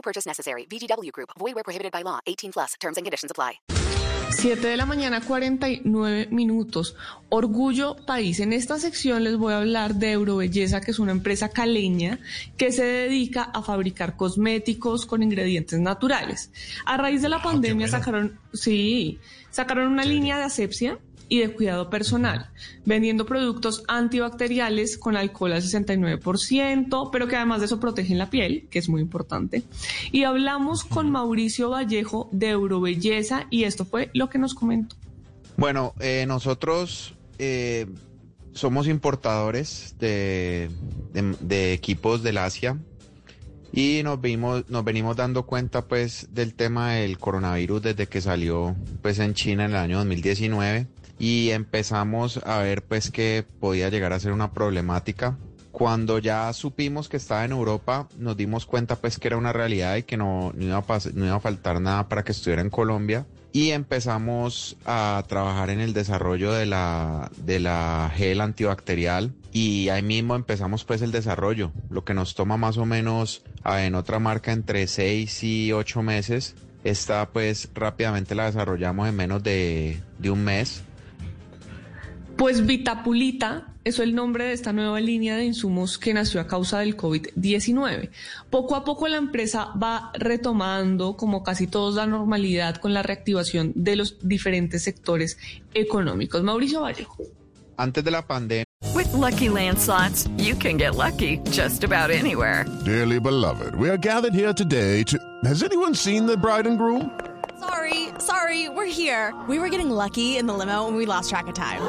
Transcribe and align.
No 0.00 0.02
purchase 0.02 0.26
necessary. 0.26 0.66
VGW 0.66 1.12
Group. 1.12 1.30
Void 1.38 1.54
where 1.54 1.64
prohibited 1.64 1.92
by 1.92 2.02
law. 2.02 2.20
18 2.26 2.52
plus. 2.52 2.74
Terms 2.80 2.96
and 2.96 3.04
conditions 3.04 3.30
apply. 3.30 3.60
7 4.30 4.68
de 4.68 4.76
la 4.76 4.86
mañana, 4.86 5.20
49 5.20 6.28
minutos. 6.30 6.94
Orgullo 7.28 7.96
País. 8.06 8.40
En 8.40 8.52
esta 8.52 8.78
sección 8.78 9.24
les 9.24 9.36
voy 9.36 9.52
a 9.52 9.58
hablar 9.58 9.96
de 9.96 10.12
Eurobelleza, 10.12 10.80
que 10.80 10.92
es 10.92 10.98
una 11.00 11.12
empresa 11.12 11.50
caleña 11.50 12.20
que 12.56 12.72
se 12.72 12.84
dedica 12.84 13.42
a 13.42 13.60
fabricar 13.62 14.16
cosméticos 14.16 15.04
con 15.04 15.22
ingredientes 15.22 15.80
naturales. 15.80 16.50
A 16.86 16.96
raíz 16.96 17.22
de 17.22 17.28
la 17.28 17.42
pandemia 17.42 17.88
sacaron, 17.88 18.38
sí, 18.54 19.18
sacaron 19.50 19.92
una 19.92 20.04
línea 20.04 20.38
de 20.38 20.44
asepsia 20.44 20.98
y 21.30 21.38
de 21.38 21.52
cuidado 21.52 21.88
personal, 21.88 22.50
vendiendo 22.84 23.24
productos 23.24 23.84
antibacteriales 23.86 24.98
con 24.98 25.16
alcohol 25.16 25.52
al 25.52 25.62
69%, 25.62 27.08
pero 27.10 27.28
que 27.28 27.36
además 27.36 27.60
de 27.60 27.66
eso 27.66 27.78
protegen 27.78 28.18
la 28.18 28.28
piel, 28.28 28.66
que 28.68 28.80
es 28.80 28.88
muy 28.88 29.00
importante. 29.00 29.62
Y 30.10 30.24
hablamos 30.24 30.84
con 30.84 31.10
Mauricio 31.10 31.70
Vallejo 31.70 32.28
de 32.32 32.50
Eurobelleza 32.50 33.46
y 33.48 33.62
esto 33.62 33.84
fue 33.84 34.10
lo 34.12 34.28
que 34.28 34.38
nos 34.38 34.54
comentó. 34.54 34.96
Bueno, 35.56 35.94
eh, 36.00 36.24
nosotros 36.26 37.14
eh, 37.38 37.86
somos 38.52 38.88
importadores 38.88 39.94
de, 40.00 40.68
de, 41.12 41.36
de 41.40 41.72
equipos 41.72 42.24
del 42.24 42.38
Asia 42.38 42.76
y 43.72 44.00
nos 44.02 44.20
vimos, 44.20 44.68
nos 44.68 44.82
venimos 44.82 45.16
dando 45.16 45.46
cuenta 45.46 45.86
pues 45.86 46.26
del 46.32 46.54
tema 46.54 46.94
del 46.94 47.18
coronavirus 47.18 47.82
desde 47.82 48.08
que 48.08 48.20
salió 48.20 48.74
pues 49.00 49.20
en 49.20 49.34
China 49.34 49.66
en 49.66 49.70
el 49.70 49.76
año 49.76 49.98
2019 49.98 50.88
y 51.20 51.50
empezamos 51.50 52.40
a 52.44 52.58
ver 52.58 52.82
pues 52.82 53.10
que 53.10 53.44
podía 53.60 53.90
llegar 53.90 54.12
a 54.12 54.18
ser 54.18 54.32
una 54.32 54.52
problemática. 54.52 55.38
Cuando 55.70 56.18
ya 56.18 56.52
supimos 56.52 57.08
que 57.08 57.18
estaba 57.18 57.44
en 57.44 57.52
Europa, 57.52 58.08
nos 58.18 58.36
dimos 58.36 58.66
cuenta 58.66 58.96
pues 58.96 59.18
que 59.18 59.28
era 59.28 59.36
una 59.36 59.52
realidad 59.52 59.96
y 59.96 60.02
que 60.02 60.16
no, 60.16 60.52
no, 60.56 60.64
iba, 60.64 60.78
a 60.78 60.98
no 61.14 61.26
iba 61.26 61.36
a 61.36 61.40
faltar 61.40 61.80
nada 61.80 62.08
para 62.08 62.24
que 62.24 62.32
estuviera 62.32 62.62
en 62.62 62.70
Colombia. 62.70 63.26
Y 63.52 63.70
empezamos 63.70 64.76
a 64.86 65.22
trabajar 65.28 65.70
en 65.70 65.80
el 65.80 65.92
desarrollo 65.92 66.52
de 66.52 66.66
la, 66.66 67.30
de 67.36 67.60
la 67.60 68.10
gel 68.14 68.40
antibacterial 68.40 69.32
y 69.52 69.88
ahí 69.88 70.02
mismo 70.02 70.36
empezamos 70.36 70.84
pues 70.84 71.02
el 71.02 71.10
desarrollo, 71.10 71.72
lo 71.90 72.04
que 72.04 72.14
nos 72.14 72.34
toma 72.34 72.56
más 72.56 72.78
o 72.78 72.86
menos 72.86 73.42
en 73.64 73.94
otra 73.96 74.20
marca 74.20 74.52
entre 74.52 74.86
6 74.86 75.44
y 75.44 75.72
8 75.72 76.02
meses. 76.02 76.54
Esta 76.84 77.28
pues 77.28 77.68
rápidamente 77.74 78.34
la 78.34 78.46
desarrollamos 78.46 79.08
en 79.08 79.16
menos 79.16 79.42
de, 79.42 80.00
de 80.18 80.30
un 80.30 80.44
mes. 80.44 80.84
Pues 82.40 82.64
Vitapulita 82.64 83.66
es 83.84 83.98
el 83.98 84.14
nombre 84.14 84.46
de 84.46 84.52
esta 84.54 84.72
nueva 84.72 84.98
línea 84.98 85.36
de 85.36 85.44
insumos 85.44 85.98
que 85.98 86.14
nació 86.14 86.40
a 86.40 86.46
causa 86.46 86.78
del 86.78 86.96
COVID-19. 86.96 88.08
Poco 88.48 88.76
a 88.76 88.82
poco 88.82 89.08
la 89.08 89.18
empresa 89.18 89.74
va 89.76 90.10
retomando, 90.14 91.18
como 91.18 91.42
casi 91.42 91.66
todos, 91.66 91.96
la 91.96 92.06
normalidad 92.06 92.76
con 92.76 92.94
la 92.94 93.02
reactivación 93.02 93.72
de 93.74 93.94
los 93.96 94.16
diferentes 94.26 94.82
sectores 94.84 95.36
económicos. 95.74 96.42
Mauricio 96.42 96.80
Vallejo. 96.80 97.24
Antes 97.76 98.02
de 98.04 98.10
la 98.10 98.26
pandemia 98.26 98.64
With 98.94 99.12
Lucky 99.12 99.50
Land 99.50 99.78
slots, 99.78 100.26
you 100.38 100.56
can 100.56 100.78
get 100.78 100.94
lucky 100.94 101.42
just 101.50 101.84
about 101.84 102.10
anywhere. 102.10 102.64
Dearly 102.86 103.20
beloved, 103.20 103.74
we 103.74 103.90
are 103.90 103.98
gathered 103.98 104.32
here 104.32 104.54
today 104.54 105.04
to. 105.04 105.18
Has 105.44 105.62
anyone 105.62 105.94
seen 105.94 106.24
the 106.24 106.38
bride 106.38 106.66
and 106.66 106.78
groom? 106.78 107.10
Sorry, 107.58 108.08
sorry, 108.18 108.70
we're 108.70 108.86
here. 108.86 109.34
We 109.46 109.58
were 109.58 109.68
getting 109.68 109.90
lucky 109.90 110.38
in 110.38 110.46
the 110.46 110.54
limo 110.54 110.88
and 110.88 110.96
we 110.96 111.04
lost 111.04 111.28
track 111.28 111.46
of 111.46 111.52
time. 111.52 111.82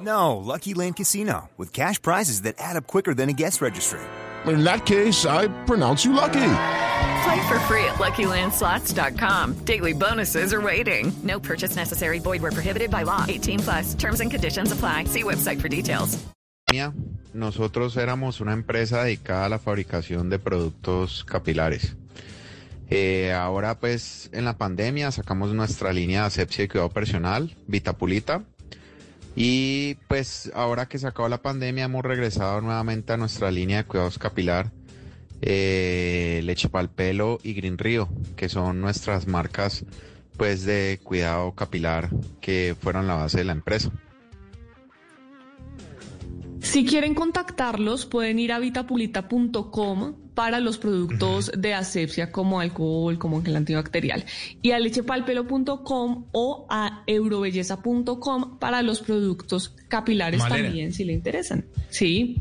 No, 0.00 0.36
Lucky 0.36 0.74
Land 0.74 0.96
Casino, 0.96 1.50
with 1.56 1.72
cash 1.72 2.00
prizes 2.00 2.42
that 2.42 2.54
add 2.58 2.76
up 2.76 2.86
quicker 2.86 3.14
than 3.14 3.28
a 3.28 3.32
guest 3.32 3.60
registry. 3.60 4.00
In 4.46 4.62
that 4.64 4.86
case, 4.86 5.26
I 5.26 5.48
pronounce 5.64 6.04
you 6.04 6.12
lucky. 6.12 6.50
Play 7.24 7.48
for 7.48 7.58
free 7.66 7.84
at 7.84 7.98
LuckyLandSlots.com. 7.98 9.64
Daily 9.64 9.92
bonuses 9.92 10.52
are 10.52 10.60
waiting. 10.60 11.12
No 11.24 11.40
purchase 11.40 11.74
necessary. 11.76 12.20
Void 12.20 12.42
where 12.42 12.52
prohibited 12.52 12.90
by 12.90 13.02
law. 13.02 13.24
18 13.28 13.58
plus 13.58 13.94
terms 13.94 14.20
and 14.20 14.30
conditions 14.30 14.72
apply. 14.72 15.04
See 15.04 15.24
website 15.24 15.60
for 15.60 15.68
details. 15.68 16.18
nosotros 17.32 17.96
éramos 17.96 18.40
una 18.40 18.52
empresa 18.52 19.02
dedicada 19.02 19.46
a 19.46 19.48
la 19.48 19.58
fabricación 19.58 20.28
de 20.28 20.38
productos 20.38 21.24
capilares. 21.24 21.96
Eh, 22.90 23.32
ahora 23.32 23.78
pues 23.78 24.30
en 24.32 24.44
la 24.44 24.56
pandemia 24.56 25.10
sacamos 25.10 25.52
nuestra 25.52 25.92
línea 25.92 26.22
de 26.22 26.26
asepsia 26.26 26.64
y 26.64 26.68
cuidado 26.68 26.90
personal, 26.90 27.56
Vitapulita. 27.66 28.42
Y 29.40 29.94
pues 30.08 30.50
ahora 30.52 30.88
que 30.88 30.98
se 30.98 31.06
acabó 31.06 31.28
la 31.28 31.40
pandemia 31.40 31.84
hemos 31.84 32.04
regresado 32.04 32.60
nuevamente 32.60 33.12
a 33.12 33.16
nuestra 33.16 33.52
línea 33.52 33.76
de 33.76 33.84
cuidados 33.84 34.18
capilar, 34.18 34.72
eh, 35.42 36.40
Leche 36.42 36.68
Pal 36.68 36.90
Pelo 36.90 37.38
y 37.44 37.54
Green 37.54 37.78
Río, 37.78 38.08
que 38.34 38.48
son 38.48 38.80
nuestras 38.80 39.28
marcas 39.28 39.84
pues 40.36 40.64
de 40.64 40.98
cuidado 41.04 41.52
capilar 41.52 42.10
que 42.40 42.74
fueron 42.80 43.06
la 43.06 43.14
base 43.14 43.38
de 43.38 43.44
la 43.44 43.52
empresa. 43.52 43.92
Si 46.70 46.84
quieren 46.84 47.14
contactarlos, 47.14 48.04
pueden 48.04 48.38
ir 48.38 48.52
a 48.52 48.58
vitapulita.com 48.58 50.14
para 50.34 50.60
los 50.60 50.76
productos 50.78 51.50
de 51.56 51.72
asepsia 51.74 52.30
como 52.30 52.60
alcohol, 52.60 53.18
como 53.18 53.42
gel 53.42 53.56
antibacterial, 53.56 54.24
y 54.62 54.70
a 54.72 54.78
lechepalpelo.com 54.78 56.26
o 56.30 56.66
a 56.70 57.02
eurobelleza.com 57.06 58.58
para 58.58 58.82
los 58.82 59.00
productos 59.00 59.74
capilares 59.88 60.40
Malena. 60.40 60.64
también, 60.68 60.92
si 60.92 61.04
le 61.04 61.14
interesan. 61.14 61.64
Sí, 61.90 62.36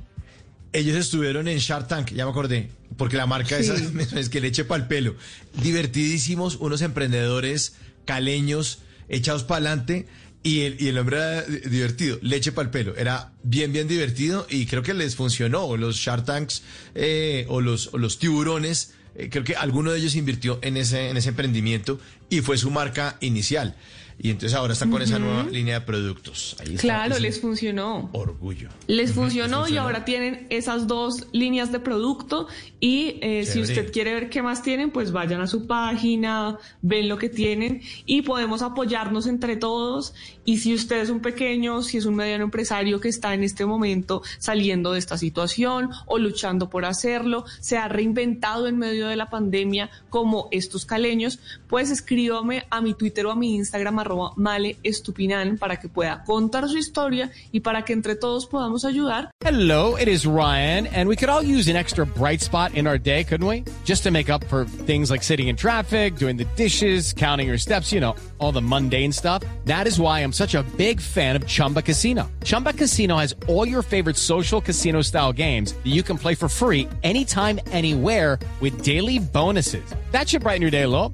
Ellos 0.74 0.98
estuvieron 0.98 1.48
en 1.48 1.58
Shark 1.60 1.88
Tank, 1.88 2.12
ya 2.12 2.26
me 2.26 2.32
acordé, 2.32 2.70
porque 2.98 3.16
la 3.18 3.26
marca 3.26 3.58
Sí. 3.64 3.72
esa 3.72 4.20
es 4.20 4.30
que 4.30 4.42
leche 4.42 4.66
para 4.66 4.84
el 4.84 4.88
pelo. 4.90 5.16
Divertidísimos, 5.64 6.58
unos 6.58 6.82
emprendedores 6.82 7.76
caleños 8.06 8.80
echados 9.10 9.44
para 9.44 9.60
adelante. 9.70 10.06
Y 10.47 10.62
el, 10.62 10.78
y 10.80 10.88
el 10.88 10.97
hombre 10.97 11.18
era 11.18 11.41
di- 11.44 11.69
divertido, 11.69 12.19
leche 12.22 12.52
para 12.52 12.66
el 12.68 12.72
pelo. 12.72 12.96
Era 12.96 13.31
bien, 13.44 13.74
bien 13.74 13.88
divertido 13.88 14.47
y 14.50 14.66
creo 14.66 14.81
que 14.81 14.94
les 14.94 15.16
funcionó. 15.16 15.75
Los 15.78 15.97
Shark 15.97 16.24
Tanks 16.25 16.62
eh, 16.96 17.46
o, 17.50 17.59
los, 17.59 17.90
o 17.94 17.97
los 17.97 18.18
tiburones, 18.18 18.94
eh, 19.16 19.30
creo 19.30 19.44
que 19.44 19.56
alguno 19.56 19.91
de 19.91 20.00
ellos 20.00 20.16
invirtió 20.16 20.59
en 20.62 20.78
ese, 20.78 21.09
en 21.09 21.18
ese 21.18 21.30
emprendimiento 21.30 22.00
y 22.30 22.41
fue 22.41 22.57
su 22.57 22.72
marca 22.72 23.18
inicial. 23.19 23.75
Y 24.20 24.32
entonces 24.32 24.58
ahora 24.58 24.74
están 24.74 24.90
con 24.90 25.02
esa 25.02 25.20
nueva 25.20 25.44
línea 25.44 25.80
de 25.80 25.86
productos. 25.86 26.56
Ahí 26.60 26.76
está, 26.76 26.82
claro, 26.82 27.20
les 27.20 27.40
funcionó. 27.40 28.10
Orgullo. 28.14 28.70
Les 28.88 29.14
funcionó, 29.14 29.66
les 29.66 29.74
y 29.74 29.78
ahora 29.78 30.06
tienen 30.06 30.48
esas 30.50 30.88
dos 30.88 31.28
líneas 31.34 31.72
de 31.72 31.80
producto 31.80 32.48
y 32.80 33.20
eh, 33.22 33.46
si 33.46 33.62
usted 33.62 33.92
quiere 33.92 34.14
ver 34.16 34.30
qué 34.30 34.42
más 34.42 34.64
tienen, 34.64 34.90
pues 34.90 35.12
vayan 35.12 35.42
a 35.42 35.48
su 35.48 35.68
página, 35.68 36.58
ven 36.82 37.08
lo 37.08 37.18
que 37.18 37.30
tienen 37.30 37.82
y 38.06 38.24
podemos 38.24 38.64
apoyarnos 38.64 39.28
entre 39.28 39.56
todos 39.56 40.16
y 40.46 40.58
si 40.58 40.74
usted 40.74 41.02
es 41.02 41.10
un 41.10 41.20
pequeño, 41.20 41.84
si 41.84 41.98
es 41.98 42.06
un 42.06 42.16
mediano 42.16 42.44
empresario 42.44 43.00
que 43.00 43.10
está 43.10 43.36
en 43.36 43.44
este 43.44 43.66
momento 43.66 44.24
saliendo 44.40 44.94
de 44.94 45.00
esta 45.00 45.18
situación 45.18 45.90
o 46.08 46.18
luchando 46.18 46.70
por 46.70 46.86
hacerlo, 46.86 47.46
se 47.60 47.78
ha 47.78 47.88
reinventado 47.88 48.68
en 48.68 48.78
medio 48.78 49.08
de 49.08 49.16
la 49.16 49.30
pandemia 49.30 49.92
como 50.10 50.48
estos 50.52 50.86
caleños, 50.86 51.40
pues 51.68 51.92
escríbame 51.92 52.66
a 52.72 52.81
mi 52.81 52.96
Twitter 52.96 53.25
o 53.28 53.31
a 53.31 53.36
mi 53.36 53.56
Instagram 53.56 54.00
arroba 54.07 54.31
male 54.36 54.77
estupinan 54.83 55.57
para 55.57 55.77
que 55.77 55.89
pueda 55.89 56.24
contar 56.24 56.68
su 56.68 56.77
historia 56.77 57.30
y 57.51 57.59
para 57.59 57.83
que 57.83 57.94
entre 57.94 58.15
todos 58.15 58.45
podamos 58.48 58.86
ayudar. 58.86 59.31
Hello, 59.42 59.95
it 59.98 60.07
is 60.07 60.25
Ryan, 60.25 60.88
and 60.88 61.07
we 61.07 61.15
could 61.15 61.30
all 61.30 61.44
use 61.44 61.68
an 61.69 61.75
extra 61.75 62.06
bright 62.06 62.42
spot 62.42 62.74
in 62.74 62.88
our 62.88 62.98
day, 62.98 63.24
couldn't 63.24 63.48
we? 63.48 63.63
Just 63.86 64.04
to 64.04 64.12
make 64.12 64.30
up 64.30 64.44
for 64.45 64.65
things 64.86 65.12
like 65.12 65.24
sitting 65.24 65.48
in 65.48 65.56
traffic, 65.56 66.15
doing 66.15 66.38
the 66.38 66.45
dishes, 66.56 67.13
counting 67.13 67.48
your 67.48 67.57
steps, 67.57 67.92
you 67.92 68.00
know, 68.00 68.15
all 68.39 68.51
the 68.51 68.62
mundane 68.62 69.12
stuff. 69.12 69.44
That 69.65 69.88
is 69.88 70.00
why 70.00 70.21
I'm 70.21 70.33
such 70.33 70.56
a 70.56 70.63
big 70.77 71.00
fan 71.00 71.36
of 71.36 71.45
Chumba 71.45 71.81
Casino. 71.81 72.30
Chumba 72.44 72.74
Casino 72.74 73.18
has 73.18 73.36
all 73.48 73.68
your 73.68 73.83
favorite 73.83 74.18
social 74.18 74.60
casino 74.60 75.01
style 75.01 75.31
games 75.33 75.74
that 75.74 75.88
you 75.88 76.01
can 76.03 76.18
play 76.18 76.33
for 76.33 76.50
free 76.50 76.88
anytime, 77.03 77.60
anywhere 77.71 78.39
with 78.60 78.81
daily 78.81 79.19
bonuses. 79.19 79.83
That 80.12 80.27
should 80.27 80.42
brighten 80.42 80.62
your 80.62 80.71
day 80.71 80.83
a 80.83 80.89
little. 80.89 81.13